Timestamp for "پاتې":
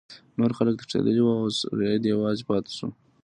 2.49-2.71